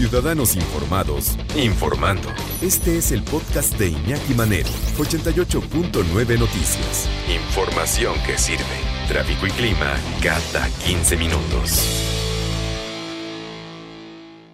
Ciudadanos 0.00 0.56
informados, 0.56 1.36
informando. 1.54 2.30
Este 2.62 2.96
es 2.96 3.12
el 3.12 3.22
podcast 3.22 3.78
de 3.78 3.88
Iñaki 3.88 4.32
Manero, 4.32 4.70
88.9 4.96 6.38
Noticias. 6.38 7.06
Información 7.28 8.14
que 8.24 8.38
sirve. 8.38 8.64
Tráfico 9.08 9.46
y 9.46 9.50
clima 9.50 9.94
cada 10.22 10.70
15 10.86 11.18
minutos. 11.18 11.86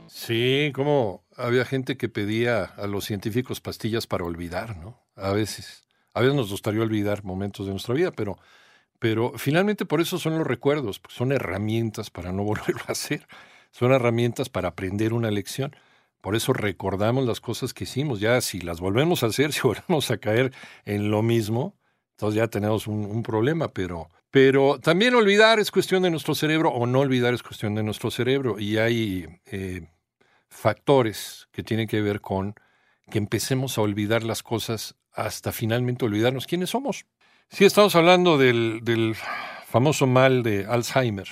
Sí, 0.08 0.72
como 0.74 1.24
había 1.36 1.64
gente 1.64 1.96
que 1.96 2.08
pedía 2.08 2.64
a 2.64 2.88
los 2.88 3.04
científicos 3.04 3.60
pastillas 3.60 4.08
para 4.08 4.24
olvidar, 4.24 4.76
¿no? 4.76 5.00
A 5.14 5.30
veces. 5.30 5.86
A 6.12 6.22
veces 6.22 6.34
nos 6.34 6.50
gustaría 6.50 6.82
olvidar 6.82 7.22
momentos 7.22 7.66
de 7.66 7.70
nuestra 7.70 7.94
vida, 7.94 8.10
pero, 8.10 8.36
pero 8.98 9.34
finalmente 9.36 9.86
por 9.86 10.00
eso 10.00 10.18
son 10.18 10.38
los 10.38 10.46
recuerdos, 10.48 11.00
son 11.08 11.30
herramientas 11.30 12.10
para 12.10 12.32
no 12.32 12.42
volverlo 12.42 12.82
a 12.88 12.92
hacer, 12.92 13.28
son 13.76 13.92
herramientas 13.92 14.48
para 14.48 14.68
aprender 14.68 15.12
una 15.12 15.30
lección. 15.30 15.76
Por 16.22 16.34
eso 16.34 16.54
recordamos 16.54 17.26
las 17.26 17.40
cosas 17.40 17.74
que 17.74 17.84
hicimos. 17.84 18.20
Ya 18.20 18.40
si 18.40 18.60
las 18.60 18.80
volvemos 18.80 19.22
a 19.22 19.26
hacer, 19.26 19.52
si 19.52 19.60
volvemos 19.60 20.10
a 20.10 20.16
caer 20.16 20.52
en 20.86 21.10
lo 21.10 21.22
mismo, 21.22 21.76
entonces 22.12 22.38
ya 22.38 22.48
tenemos 22.48 22.86
un, 22.86 23.22
problema, 23.22 23.68
pero, 23.68 24.08
pero 24.30 24.80
también 24.80 25.14
olvidar 25.14 25.58
es 25.60 25.70
cuestión 25.70 26.02
de 26.04 26.10
nuestro 26.10 26.34
cerebro 26.34 26.70
o 26.70 26.86
no 26.86 27.00
olvidar 27.00 27.34
es 27.34 27.42
cuestión 27.42 27.74
de 27.74 27.82
nuestro 27.82 28.10
cerebro. 28.10 28.58
Y 28.58 28.78
hay 28.78 29.26
eh, 29.44 29.86
factores 30.48 31.46
que 31.52 31.62
tienen 31.62 31.86
que 31.86 32.00
ver 32.00 32.22
con 32.22 32.54
que 33.10 33.18
empecemos 33.18 33.76
a 33.76 33.82
olvidar 33.82 34.24
las 34.24 34.42
cosas 34.42 34.96
hasta 35.12 35.52
finalmente 35.52 36.06
olvidarnos 36.06 36.46
quiénes 36.46 36.70
somos. 36.70 37.04
Sí, 37.50 37.66
estamos 37.66 37.94
hablando 37.94 38.38
del 38.38 39.14
famoso 39.66 40.06
mal 40.06 40.42
de 40.42 40.64
Alzheimer, 40.64 41.28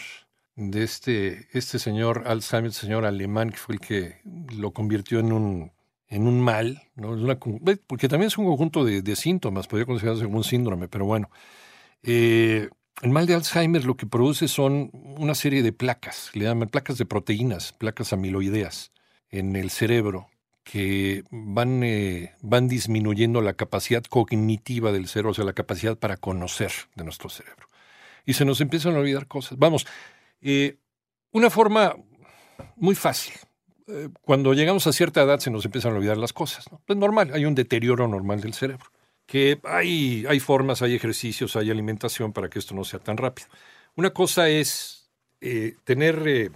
de 0.57 0.83
este, 0.83 1.49
este 1.53 1.79
señor 1.79 2.25
Alzheimer, 2.27 2.71
este 2.71 2.83
señor 2.83 3.05
alemán 3.05 3.51
que 3.51 3.57
fue 3.57 3.75
el 3.75 3.81
que 3.81 4.21
lo 4.57 4.73
convirtió 4.73 5.19
en 5.19 5.33
un, 5.33 5.73
en 6.09 6.27
un 6.27 6.41
mal, 6.41 6.83
¿no? 6.95 7.17
Porque 7.87 8.09
también 8.09 8.29
es 8.29 8.39
un 8.39 8.47
conjunto 8.47 8.85
de, 8.85 9.03
de 9.03 9.17
síntomas, 9.17 9.67
podría 9.67 9.87
considerarse 9.87 10.25
como 10.25 10.39
un 10.39 10.45
síndrome, 10.45 10.89
pero 10.89 11.05
bueno. 11.05 11.31
Eh, 12.03 12.69
el 13.03 13.11
mal 13.11 13.27
de 13.27 13.35
Alzheimer 13.35 13.85
lo 13.85 13.97
que 13.97 14.07
produce 14.07 14.47
son 14.47 14.91
una 14.93 15.35
serie 15.35 15.63
de 15.63 15.73
placas, 15.73 16.31
le 16.35 16.45
llaman 16.45 16.69
placas 16.69 16.99
de 16.99 17.07
proteínas, 17.07 17.73
placas 17.73 18.13
amiloideas 18.13 18.93
en 19.31 19.57
el 19.57 19.71
cerebro 19.71 20.29
que 20.63 21.25
van, 21.31 21.83
eh, 21.83 22.35
van 22.41 22.69
disminuyendo 22.69 23.41
la 23.43 23.55
capacidad 23.55 24.03
cognitiva 24.05 24.93
del 24.93 25.09
cerebro, 25.09 25.33
o 25.33 25.35
sea, 25.35 25.45
la 25.45 25.53
capacidad 25.53 25.99
para 25.99 26.17
conocer 26.17 26.73
de 26.95 27.05
nuestro 27.05 27.29
cerebro. 27.29 27.69
Y 28.25 28.35
se 28.35 28.45
nos 28.45 28.61
empiezan 28.61 28.95
a 28.95 29.01
olvidar 29.01 29.27
cosas. 29.27 29.59
Vamos, 29.59 29.87
eh, 30.45 30.79
una 31.33 31.51
forma 31.51 31.97
muy 32.77 32.95
fácil. 32.95 33.35
Eh, 33.89 34.09
cuando 34.21 34.53
llegamos 34.53 34.87
a 34.87 34.93
cierta 34.93 35.23
edad 35.23 35.41
se 35.41 35.51
nos 35.51 35.65
empiezan 35.65 35.93
a 35.93 35.97
olvidar 35.97 36.19
las 36.19 36.33
cosas. 36.33 36.71
¿no? 36.71 36.83
Es 36.87 36.97
normal, 36.97 37.31
hay 37.33 37.47
un 37.47 37.55
deterioro 37.55 38.07
normal 38.07 38.41
del 38.41 38.55
cerebro. 38.55 38.87
Que 39.27 39.59
hay, 39.65 40.27
hay 40.29 40.39
formas, 40.39 40.83
hay 40.83 40.95
ejercicios, 40.95 41.57
hay 41.57 41.71
alimentación 41.71 42.33
para 42.35 42.51
que 42.51 42.59
esto 42.59 42.75
no 42.75 42.85
sea 42.85 43.01
tan 43.01 43.17
rápido. 43.17 43.49
Una 43.97 44.11
cosa 44.11 44.51
es 44.51 45.11
eh, 45.41 45.77
tener, 45.85 46.53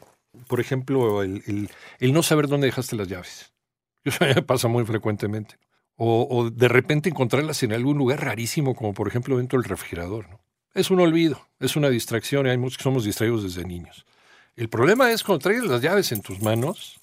por 0.48 0.60
ejemplo, 0.60 1.22
el, 1.22 1.70
no 2.00 2.22
saber 2.22 2.46
dónde 2.46 2.66
dejaste 2.66 2.94
las 2.94 3.08
llaves. 3.08 3.54
Eso 4.04 4.46
pasa 4.46 4.68
muy 4.68 4.84
frecuentemente. 4.84 5.56
O, 5.96 6.28
o, 6.30 6.50
de 6.50 6.68
repente 6.68 7.08
encontrarlas 7.08 7.62
en 7.62 7.72
algún 7.72 7.96
lugar 7.96 8.22
rarísimo, 8.22 8.74
como 8.74 8.92
por 8.92 9.08
ejemplo 9.08 9.38
dentro 9.38 9.58
del 9.58 9.68
refrigerador. 9.68 10.28
¿no? 10.28 10.40
Es 10.78 10.92
un 10.92 11.00
olvido, 11.00 11.44
es 11.58 11.74
una 11.74 11.90
distracción 11.90 12.46
y 12.46 12.50
hay 12.50 12.56
muchos 12.56 12.76
que 12.78 12.84
somos 12.84 13.02
distraídos 13.02 13.42
desde 13.42 13.64
niños. 13.64 14.06
El 14.54 14.68
problema 14.68 15.10
es 15.10 15.24
cuando 15.24 15.40
traes 15.40 15.64
las 15.64 15.82
llaves 15.82 16.12
en 16.12 16.22
tus 16.22 16.40
manos, 16.40 17.00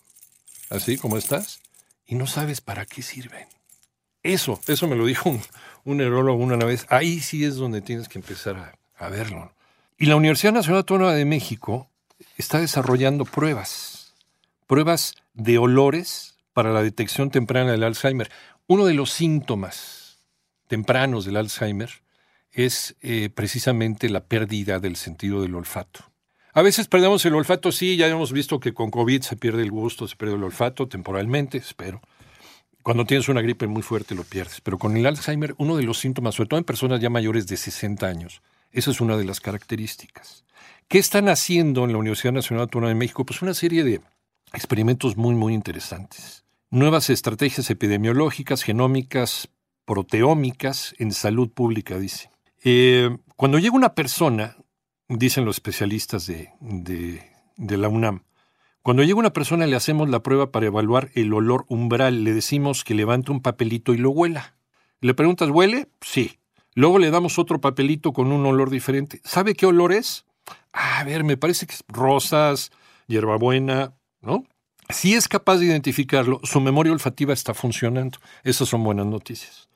así 0.70 0.98
como 0.98 1.18
estás, 1.18 1.60
y 2.06 2.16
no 2.16 2.26
sabes 2.26 2.62
para 2.62 2.86
qué 2.86 3.02
sirven. 3.02 3.50
Eso, 4.24 4.62
eso 4.68 4.88
me 4.88 4.96
lo 4.96 5.06
dijo 5.06 5.30
un, 5.30 5.42
un 5.84 5.98
neurólogo 5.98 6.42
una 6.42 6.56
vez. 6.56 6.86
Ahí 6.88 7.20
sí 7.20 7.44
es 7.44 7.58
donde 7.58 7.82
tienes 7.82 8.08
que 8.08 8.18
empezar 8.18 8.56
a, 8.56 9.06
a 9.06 9.10
verlo. 9.10 9.54
Y 9.98 10.06
la 10.06 10.16
Universidad 10.16 10.54
Nacional 10.54 10.78
Autónoma 10.78 11.12
de 11.12 11.26
México 11.26 11.90
está 12.38 12.62
desarrollando 12.62 13.26
pruebas, 13.26 14.14
pruebas 14.68 15.16
de 15.34 15.58
olores 15.58 16.38
para 16.54 16.72
la 16.72 16.82
detección 16.82 17.30
temprana 17.30 17.74
del 17.74 17.84
Alzheimer. 17.84 18.32
Uno 18.68 18.86
de 18.86 18.94
los 18.94 19.12
síntomas 19.12 20.20
tempranos 20.70 21.26
del 21.26 21.36
Alzheimer 21.36 22.05
es 22.56 22.96
eh, 23.02 23.30
precisamente 23.30 24.10
la 24.10 24.24
pérdida 24.24 24.80
del 24.80 24.96
sentido 24.96 25.42
del 25.42 25.56
olfato. 25.56 26.06
A 26.54 26.62
veces 26.62 26.88
perdemos 26.88 27.26
el 27.26 27.36
olfato, 27.36 27.74
sí, 27.74 27.98
ya 27.98 28.08
hemos 28.08 28.32
visto 28.32 28.62
que 28.62 28.74
con 28.74 28.90
COVID 28.90 29.22
se 29.22 29.36
pierde 29.36 29.62
el 29.62 29.72
gusto, 29.72 30.08
se 30.08 30.16
pierde 30.16 30.36
el 30.36 30.44
olfato 30.44 30.88
temporalmente, 30.88 31.58
espero. 31.58 32.02
Cuando 32.82 33.06
tienes 33.06 33.28
una 33.28 33.42
gripe 33.42 33.68
muy 33.68 33.82
fuerte 33.82 34.16
lo 34.16 34.24
pierdes, 34.24 34.62
pero 34.62 34.78
con 34.78 34.96
el 34.96 35.06
Alzheimer 35.06 35.54
uno 35.58 35.76
de 35.76 35.84
los 35.84 36.00
síntomas, 36.00 36.36
sobre 36.36 36.48
todo 36.48 36.58
en 36.60 36.64
personas 36.64 37.02
ya 37.02 37.10
mayores 37.10 37.46
de 37.48 37.58
60 37.58 38.08
años, 38.08 38.42
esa 38.72 38.92
es 38.92 39.02
una 39.02 39.18
de 39.18 39.26
las 39.26 39.42
características. 39.42 40.46
¿Qué 40.88 40.98
están 40.98 41.28
haciendo 41.28 41.84
en 41.84 41.92
la 41.92 41.98
Universidad 41.98 42.32
Nacional 42.32 42.64
Autónoma 42.64 42.90
de 42.90 42.96
México? 42.96 43.26
Pues 43.26 43.42
una 43.42 43.54
serie 43.54 43.84
de 43.84 44.02
experimentos 44.54 45.18
muy, 45.18 45.36
muy 45.36 45.54
interesantes. 45.54 46.46
Nuevas 46.70 47.10
estrategias 47.10 47.70
epidemiológicas, 47.70 48.64
genómicas, 48.64 49.50
proteómicas 49.84 50.96
en 51.00 51.12
salud 51.12 51.50
pública, 51.50 51.98
dice. 51.98 52.30
Eh, 52.68 53.16
cuando 53.36 53.60
llega 53.60 53.76
una 53.76 53.94
persona, 53.94 54.58
dicen 55.08 55.46
los 55.46 55.58
especialistas 55.58 56.26
de, 56.26 56.50
de, 56.60 57.78
la 57.78 57.90
UNAM, 57.90 58.24
cuando 58.82 59.04
llega 59.04 59.20
una 59.20 59.34
persona 59.34 59.68
le 59.68 59.76
hacemos 59.76 60.10
la 60.10 60.24
prueba 60.24 60.52
para 60.52 60.66
evaluar 60.66 61.12
el 61.14 61.32
olor 61.32 61.66
umbral, 61.70 62.24
le 62.24 62.34
decimos 62.34 62.84
que 62.84 62.96
levante 62.96 63.32
un 63.32 63.44
papelito 63.44 63.94
y 63.94 63.98
lo 63.98 64.10
huela. 64.10 64.56
Le 65.00 65.14
preguntas, 65.14 65.50
¿huele? 65.52 65.90
Sí. 66.02 66.40
Luego 66.74 66.98
le 66.98 67.12
damos 67.12 67.38
otro 67.38 67.62
papelito 67.62 68.14
con 68.14 68.32
un 68.32 68.44
olor 68.48 68.72
diferente. 68.72 69.22
¿Sabe 69.24 69.54
qué 69.54 69.68
olor 69.68 69.94
es? 69.94 70.26
Ah, 70.74 71.02
a 71.02 71.04
ver, 71.04 71.24
me 71.24 71.38
parece 71.38 71.68
que 71.68 71.76
es 71.76 71.84
rosas, 71.88 72.72
hierbabuena, 73.06 73.94
¿no? 74.22 74.44
Si 74.90 75.14
es 75.14 75.28
capaz 75.28 75.58
de 75.58 75.68
identificarlo, 75.68 76.40
su 76.44 76.60
memoria 76.62 76.94
olfativa 76.94 77.32
está 77.32 77.54
funcionando. 77.54 78.18
Esas 78.44 78.70
son 78.70 78.84
buenas 78.84 79.06
noticias. 79.06 79.70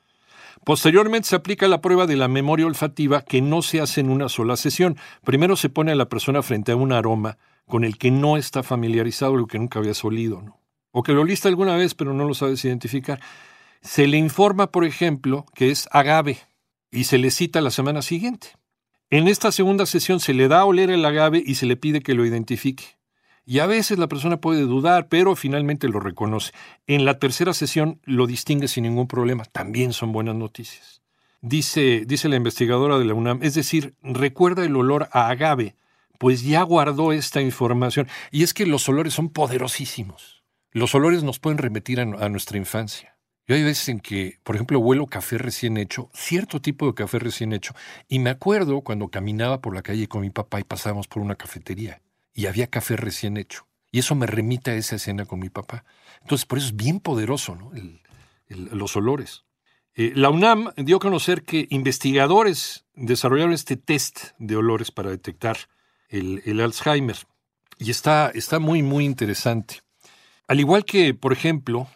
Posteriormente 0.66 1.30
se 1.30 1.36
aplica 1.36 1.68
la 1.68 1.82
prueba 1.82 2.06
de 2.06 2.16
la 2.16 2.28
memoria 2.28 2.66
olfativa 2.66 3.22
que 3.22 3.42
no 3.42 3.62
se 3.62 3.82
hace 3.82 4.02
en 4.02 4.10
una 4.10 4.30
sola 4.30 4.58
sesión. 4.58 4.98
Primero 5.24 5.56
se 5.56 5.70
pone 5.70 5.92
a 5.92 5.96
la 5.96 6.10
persona 6.10 6.42
frente 6.42 6.72
a 6.72 6.76
un 6.76 6.92
aroma 6.92 7.38
con 7.66 7.84
el 7.84 7.98
que 7.98 8.12
no 8.12 8.38
está 8.38 8.64
familiarizado, 8.64 9.36
lo 9.36 9.48
que 9.48 9.60
nunca 9.60 9.80
habías 9.80 10.04
olido. 10.04 10.44
O 10.92 11.04
que 11.04 11.14
lo 11.14 11.22
oliste 11.22 11.48
alguna 11.48 11.76
vez 11.76 11.96
pero 11.96 12.14
no 12.14 12.26
lo 12.26 12.34
sabes 12.34 12.64
identificar. 12.66 13.20
Se 13.82 14.08
le 14.08 14.18
informa, 14.18 14.72
por 14.72 14.84
ejemplo, 14.86 15.46
que 15.56 15.72
es 15.72 15.88
agave 15.92 16.40
y 16.92 17.06
se 17.06 17.18
le 17.18 17.32
cita 17.32 17.62
la 17.62 17.72
semana 17.72 18.02
siguiente. 18.02 18.50
En 19.10 19.28
esta 19.28 19.52
segunda 19.52 19.86
sesión 19.86 20.20
se 20.20 20.34
le 20.34 20.48
da 20.48 20.60
a 20.60 20.66
oler 20.66 20.92
el 20.92 21.06
agave 21.06 21.42
y 21.44 21.56
se 21.56 21.66
le 21.66 21.78
pide 21.78 22.02
que 22.02 22.14
lo 22.14 22.26
identifique. 22.26 22.99
Y 23.50 23.58
a 23.58 23.66
veces 23.66 23.98
la 23.98 24.06
persona 24.06 24.38
puede 24.38 24.62
dudar, 24.62 25.08
pero 25.08 25.36
finalmente 25.36 25.88
lo 25.88 26.00
reconoce. 26.00 26.52
En 26.86 27.04
la 27.04 27.18
tercera 27.18 27.52
sesión 27.56 28.00
lo 28.04 28.28
distingue 28.28 28.68
sin 28.68 28.84
ningún 28.84 29.08
problema. 29.08 29.44
También 29.44 29.92
son 29.92 30.12
buenas 30.12 30.36
noticias. 30.36 31.02
Dice, 31.42 32.04
dice 32.06 32.30
la 32.30 32.36
investigadora 32.36 33.00
de 33.00 33.06
la 33.06 33.16
UNAM, 33.16 33.40
es 33.42 33.56
decir, 33.56 33.96
recuerda 34.04 34.64
el 34.64 34.76
olor 34.76 35.10
a 35.14 35.30
agave, 35.30 35.76
pues 36.20 36.44
ya 36.44 36.62
guardó 36.62 37.12
esta 37.12 37.42
información. 37.42 38.08
Y 38.30 38.44
es 38.44 38.54
que 38.54 38.68
los 38.68 38.88
olores 38.88 39.16
son 39.16 39.30
poderosísimos. 39.30 40.44
Los 40.70 40.94
olores 40.94 41.24
nos 41.24 41.40
pueden 41.40 41.58
remitir 41.58 42.00
a, 42.02 42.06
nuestra 42.06 42.60
infancia. 42.60 43.18
Yo 43.48 43.56
hay 43.56 43.64
veces 43.64 43.90
en 43.90 44.00
que, 44.00 44.38
por 44.44 44.58
ejemplo, 44.58 44.78
huelo 44.78 45.08
café 45.08 45.40
recién 45.40 45.78
hecho, 45.78 46.12
cierto 46.14 46.62
tipo 46.62 46.86
de 46.86 46.94
café 46.94 47.18
recién 47.18 47.54
hecho, 47.54 47.74
y 48.08 48.20
me 48.20 48.30
acuerdo 48.30 48.82
cuando 48.82 49.08
caminaba 49.08 49.60
por 49.60 49.74
la 49.74 49.82
calle 49.82 50.08
con 50.08 50.22
mi 50.22 50.30
papá 50.30 50.60
y 50.60 50.66
pasábamos 50.66 51.08
por 51.08 51.24
una 51.24 51.34
cafetería 51.34 52.00
y 52.34 52.46
había 52.46 52.68
café 52.68 52.96
recién 52.96 53.38
hecho. 53.38 53.68
Y 53.92 54.00
eso 54.00 54.16
me 54.16 54.28
remite 54.28 54.72
a 54.72 54.76
esa 54.76 54.96
escena 54.98 55.26
con 55.26 55.40
mi 55.40 55.50
papá. 55.50 55.84
Entonces, 56.22 56.46
por 56.46 56.58
eso 56.58 56.68
es 56.68 56.76
bien 56.76 57.00
poderoso 57.00 57.56
¿no? 57.56 57.72
los 58.48 58.96
olores. 58.96 59.46
Eh, 59.96 60.14
la 60.16 60.30
UNAM 60.30 60.72
dio 60.78 60.98
a 60.98 61.00
conocer 61.00 61.44
que 61.44 61.68
investigadores 61.72 62.86
desarrollaron 62.94 63.54
este 63.54 63.78
test 63.78 64.32
de 64.38 64.56
olores 64.56 64.92
para 64.92 65.10
detectar 65.10 65.58
el, 66.08 66.42
el 66.46 66.62
Alzheimer. 66.62 67.18
Y 67.80 67.92
está, 67.92 68.32
está 68.34 68.60
muy, 68.60 68.84
muy 68.84 69.06
interesante. 69.06 69.82
Al 70.48 70.60
igual 70.60 70.86
que, 70.86 71.14
por 71.14 71.34
ejemplo, 71.34 71.88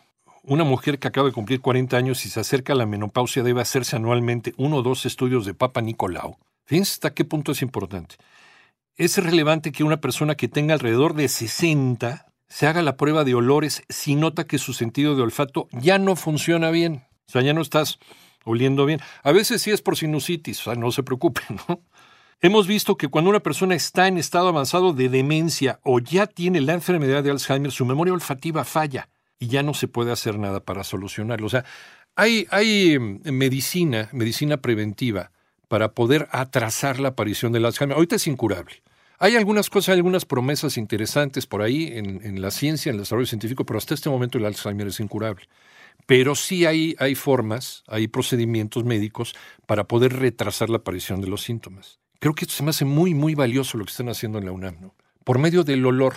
una 0.44 0.64
mujer 0.64 1.00
que 1.00 1.08
acaba 1.08 1.28
de 1.28 1.34
cumplir 1.34 1.62
40 1.62 1.96
años 1.96 2.26
y 2.26 2.30
se 2.30 2.40
acerca 2.40 2.74
a 2.74 2.76
la 2.76 2.86
menopausia 2.86 3.44
debe 3.44 3.62
hacerse 3.62 3.96
anualmente 3.96 4.54
uno 4.58 4.78
o 4.78 4.82
dos 4.84 5.06
estudios 5.06 5.46
de 5.46 5.54
Papa 5.54 5.82
Nicolau. 5.82 6.38
Fíjense 6.66 6.94
hasta 6.94 7.14
qué 7.14 7.26
punto 7.26 7.52
es 7.52 7.62
importante. 7.62 8.16
Es 8.96 9.18
relevante 9.18 9.72
que 9.72 9.84
una 9.84 10.00
persona 10.00 10.36
que 10.36 10.48
tenga 10.48 10.76
alrededor 10.76 11.16
de 11.16 11.28
60 11.28 12.28
se 12.48 12.68
haga 12.68 12.84
la 12.84 12.96
prueba 12.96 13.24
de 13.24 13.34
olores 13.34 13.82
si 13.90 14.14
nota 14.14 14.46
que 14.46 14.60
su 14.60 14.74
sentido 14.74 15.16
de 15.16 15.24
olfato 15.24 15.68
ya 15.72 15.98
no 15.98 16.16
funciona 16.16 16.70
bien. 16.70 17.04
O 17.28 17.32
sea, 17.32 17.42
ya 17.42 17.54
no 17.54 17.62
estás 17.62 17.98
oliendo 18.46 18.86
bien. 18.86 19.00
A 19.24 19.32
veces 19.32 19.64
sí 19.64 19.72
es 19.72 19.82
por 19.82 19.98
sinusitis, 19.98 20.60
o 20.60 20.64
sea, 20.66 20.76
no 20.76 20.92
se 20.92 21.02
preocupen, 21.02 21.44
¿no? 21.68 21.82
Hemos 22.40 22.68
visto 22.68 22.96
que 22.96 23.08
cuando 23.08 23.32
una 23.32 23.40
persona 23.40 23.74
está 23.74 24.08
en 24.08 24.20
estado 24.20 24.50
avanzado 24.50 24.94
de 24.94 25.10
demencia 25.10 25.80
o 25.82 26.00
ya 26.00 26.28
tiene 26.28 26.62
la 26.62 26.74
enfermedad 26.74 27.24
de 27.24 27.32
Alzheimer, 27.32 27.72
su 27.72 27.86
memoria 27.86 28.14
olfativa 28.14 28.64
falla 28.64 29.10
y 29.40 29.48
ya 29.48 29.64
no 29.64 29.74
se 29.74 29.88
puede 29.88 30.12
hacer 30.12 30.38
nada 30.38 30.60
para 30.60 30.84
solucionarlo. 30.84 31.48
O 31.48 31.50
sea, 31.50 31.66
hay, 32.16 32.46
hay 32.52 33.00
mm, 33.00 33.22
medicina, 33.32 34.10
medicina 34.12 34.58
preventiva 34.58 35.32
para 35.68 35.94
poder 35.94 36.28
atrasar 36.32 37.00
la 37.00 37.10
aparición 37.10 37.52
del 37.52 37.66
Alzheimer. 37.66 37.96
Ahorita 37.96 38.16
es 38.16 38.28
incurable. 38.28 38.84
Hay 39.20 39.36
algunas 39.36 39.70
cosas, 39.70 39.90
hay 39.90 39.98
algunas 39.98 40.26
promesas 40.26 40.78
interesantes 40.78 41.46
por 41.46 41.62
ahí 41.62 41.94
en, 41.94 42.42
la 42.42 42.52
ciencia, 42.52 42.90
en 42.90 42.96
el 42.96 43.02
desarrollo 43.04 43.26
científico, 43.26 43.66
pero 43.66 43.78
hasta 43.78 43.94
este 43.94 44.10
momento 44.10 44.38
el 44.38 44.46
Alzheimer 44.46 44.88
es 44.88 45.00
incurable. 45.00 45.48
Pero 46.06 46.36
sí 46.36 46.66
hay, 46.66 46.96
hay 47.00 47.16
formas, 47.16 47.84
hay 47.88 48.08
procedimientos 48.08 48.84
médicos 48.84 49.34
para 49.66 49.86
poder 49.86 50.14
retrasar 50.14 50.70
la 50.70 50.78
aparición 50.78 51.22
de 51.22 51.28
los 51.28 51.44
síntomas. 51.44 52.00
Creo 52.20 52.34
que 52.36 52.46
esto 52.46 52.56
se 52.56 52.64
me 52.64 52.72
hace 52.72 52.86
muy, 52.86 53.14
muy 53.14 53.36
valioso 53.36 53.78
lo 53.78 53.86
que 53.86 53.92
están 53.92 54.10
haciendo 54.10 54.40
en 54.40 54.46
la 54.46 54.52
UNAM. 54.52 54.92
Por 55.24 55.40
medio 55.40 55.64
del 55.64 55.86
olor, 55.86 56.16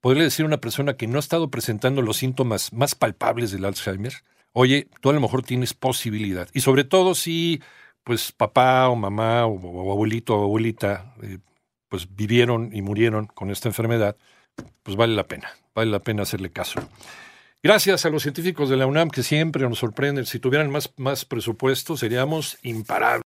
podría 0.00 0.22
decir 0.22 0.44
a 0.44 0.48
una 0.48 0.60
persona 0.60 0.96
que 0.96 1.08
no 1.08 1.16
ha 1.16 1.20
estado 1.20 1.50
presentando 1.50 2.02
los 2.02 2.18
síntomas 2.18 2.72
más 2.72 2.94
palpables 2.94 3.50
del 3.50 3.64
Alzheimer, 3.64 4.12
oye, 4.52 4.88
tú 5.00 5.10
a 5.10 5.12
lo 5.12 5.20
mejor 5.20 5.42
tienes 5.42 5.74
posibilidad. 5.74 6.48
Y 6.52 6.60
sobre 6.60 6.84
todo 6.84 7.14
si, 7.14 7.60
pues, 8.06 8.30
papá 8.30 8.88
o 8.88 8.94
mamá 8.94 9.46
o, 9.46 9.90
abuelito 9.90 10.36
o 10.36 10.44
abuelita, 10.44 11.12
eh, 11.24 11.38
pues, 11.88 12.14
vivieron 12.14 12.70
y 12.72 12.80
murieron 12.80 13.26
con 13.26 13.50
esta 13.50 13.68
enfermedad, 13.68 14.16
pues 14.84 14.96
vale 14.96 15.16
la 15.16 15.26
pena, 15.26 15.50
vale 15.74 15.90
la 15.90 15.98
pena 15.98 16.22
hacerle 16.22 16.52
caso. 16.52 16.78
Gracias 17.64 18.06
a 18.06 18.10
los 18.10 18.22
científicos 18.22 18.70
de 18.70 18.76
la 18.76 18.86
UNAM 18.86 19.10
que 19.10 19.24
siempre 19.24 19.68
nos 19.68 19.80
sorprenden. 19.80 20.24
Si 20.24 20.38
tuvieran 20.38 20.70
más, 20.70 20.92
más 20.96 21.24
presupuesto, 21.24 21.96
seríamos 21.96 22.58
imparables. 22.62 23.24